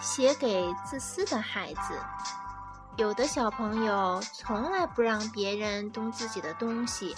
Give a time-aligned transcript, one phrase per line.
[0.00, 2.00] 写给自私的孩子。
[2.96, 7.14] 有的小朋友从来不让别人动自己的东西，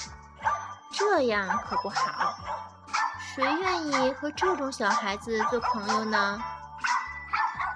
[0.92, 2.34] 这样可不好。
[3.34, 6.42] 谁愿意和这种小孩子做朋友呢？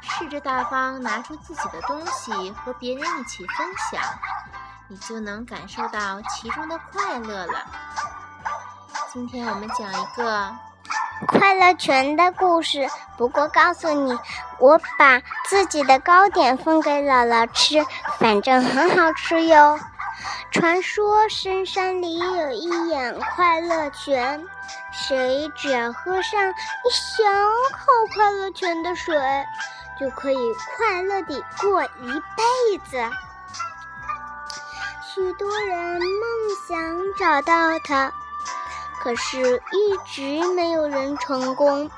[0.02, 4.00] 试着大方拿出自己的东西和别人一起分享，
[4.89, 7.64] 你就能感受到其中的快乐了。
[9.12, 10.55] 今天我们讲一个
[11.27, 12.88] 快乐泉的故事。
[13.16, 14.18] 不过告诉你，
[14.59, 17.84] 我把自己的糕点分给姥姥吃，
[18.18, 19.78] 反正很好吃哟。
[20.50, 24.45] 传说深山里有一眼快乐泉，
[24.92, 26.54] 谁只要喝上一
[26.90, 27.24] 小
[27.73, 29.16] 口快乐泉的水，
[30.01, 31.88] 就可以快乐地过一
[32.37, 32.98] 辈子。
[35.15, 36.01] 许多人梦
[36.68, 38.12] 想找到它，
[39.02, 41.90] 可是一直没有人成功。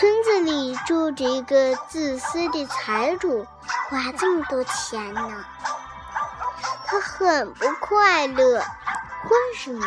[0.00, 3.46] 村子里住着一个自私的财主，
[3.90, 5.44] 花这么多钱呢，
[6.86, 8.60] 他很不快乐。
[8.60, 9.86] 为什么？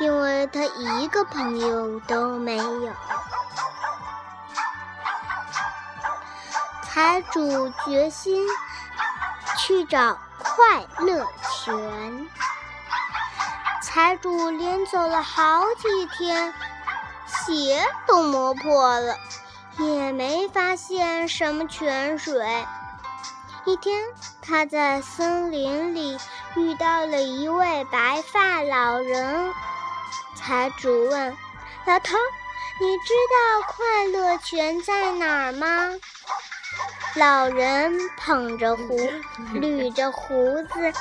[0.00, 2.92] 因为他一个朋友都没有。
[6.82, 8.44] 财主决心
[9.56, 12.28] 去找快乐泉。
[13.80, 16.52] 财主连走了好几天。
[17.26, 19.16] 鞋都磨破了，
[19.78, 22.46] 也没发现什么泉水。
[23.64, 24.00] 一天，
[24.40, 26.16] 他在森林里
[26.54, 29.52] 遇到了一位白发老人。
[30.36, 31.36] 财主问
[31.84, 32.16] ：“老头，
[32.80, 35.90] 你知道快乐泉在哪儿吗？”
[37.16, 38.96] 老人捧着胡，
[39.54, 40.92] 捋着胡子，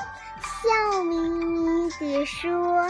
[0.42, 2.90] 笑眯眯地说。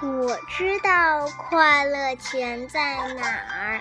[0.00, 3.80] 我知道快乐泉在哪儿，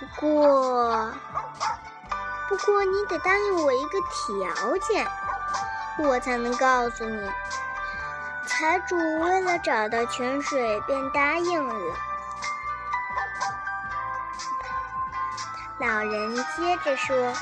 [0.00, 1.12] 不过，
[2.48, 5.06] 不过你得答应我一个条件，
[6.00, 7.30] 我才能告诉你。
[8.44, 11.96] 财主为了找到泉水，便答应了。
[15.78, 17.32] 老人接着说：“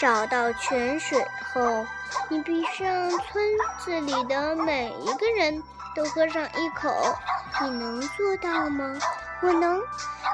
[0.00, 1.22] 找到泉水
[1.52, 1.86] 后，
[2.30, 3.44] 你必须让村
[3.78, 5.62] 子里的每一个人。”
[5.94, 7.16] 都喝上一口，
[7.60, 8.96] 你能做到吗？
[9.40, 9.80] 我能，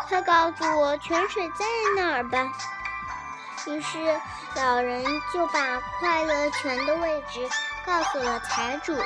[0.08, 1.64] 快告诉我泉水在
[1.96, 2.38] 哪儿吧。
[3.66, 3.98] 于是
[4.56, 7.46] 老人就把快乐泉的位置
[7.84, 8.96] 告诉了财主。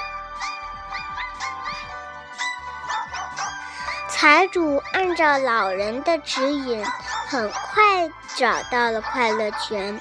[4.08, 6.84] 财主按照老人的指引，
[7.28, 10.00] 很快找到了快乐泉。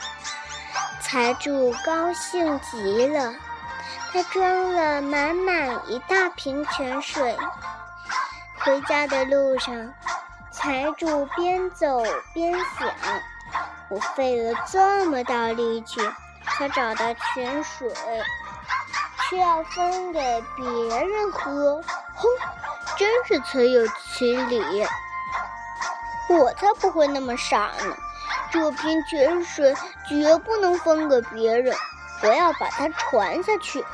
[1.02, 3.34] 财主高兴极了。
[4.14, 7.36] 他装了满满一大瓶泉水，
[8.60, 9.92] 回家的路上，
[10.52, 12.88] 财主边走边想：
[13.90, 16.00] 我费了这么大力气
[16.46, 17.92] 才找到泉水，
[19.28, 20.66] 却要分给别
[21.08, 21.82] 人喝，
[22.14, 22.28] 哼，
[22.96, 24.86] 真是存有其理。
[26.30, 27.98] 我才不会那么傻呢！
[28.52, 29.74] 这瓶泉水
[30.08, 31.76] 绝不能分给别人。
[32.24, 33.86] 我要把它传下去，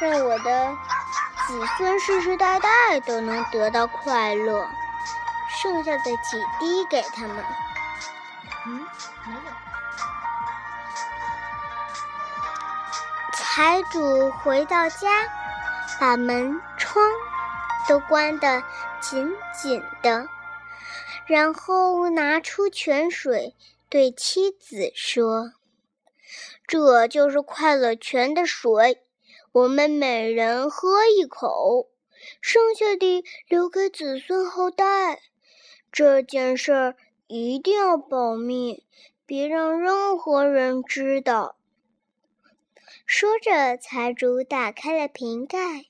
[0.00, 0.76] 让我的
[1.46, 4.68] 子孙世世代代都能得到快乐。
[5.62, 7.44] 剩下的几滴给他们。
[8.66, 8.86] 嗯，
[9.26, 9.40] 没有。
[13.32, 15.08] 财主回到家，
[15.98, 17.04] 把门窗
[17.88, 18.62] 都关得
[19.00, 20.26] 紧紧的，
[21.26, 23.54] 然后拿出泉水，
[23.88, 25.52] 对妻子说。
[26.66, 29.02] 这就是快乐泉的水，
[29.52, 31.88] 我们每人喝一口，
[32.40, 35.20] 剩下的留给子孙后代。
[35.92, 36.96] 这件事儿
[37.26, 38.84] 一定要保密，
[39.26, 41.56] 别让任何人知道。
[43.04, 45.86] 说着，财主打开了瓶盖。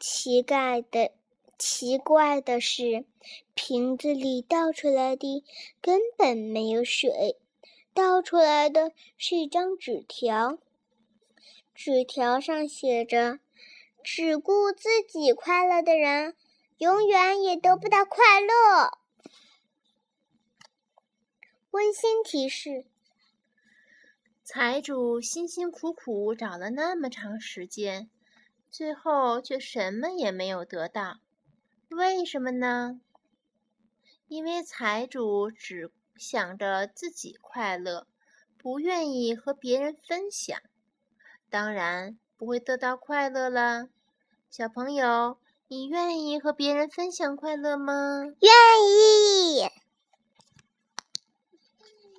[0.00, 1.10] 奇怪的，
[1.58, 3.04] 奇怪的是，
[3.52, 5.44] 瓶子里倒出来的
[5.82, 7.36] 根本没有水。
[7.98, 10.60] 倒出来的是一张纸条，
[11.74, 13.40] 纸条上写着
[14.04, 16.36] ：“只顾自己快乐的人，
[16.76, 19.00] 永远也得不到快乐。”
[21.72, 22.86] 温馨提示：
[24.44, 28.08] 财主辛辛苦苦找了那么长时间，
[28.70, 31.18] 最后却什么也没有得到，
[31.88, 33.00] 为什么呢？
[34.28, 35.90] 因为财主只。
[36.18, 38.06] 想着自己快乐，
[38.56, 40.60] 不愿意和别人分享，
[41.48, 43.88] 当然不会得到快乐了。
[44.50, 45.38] 小朋友，
[45.68, 48.24] 你愿意和别人分享快乐吗？
[48.24, 48.50] 愿
[48.90, 49.70] 意。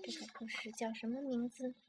[0.04, 1.74] 这首故事叫什么名字？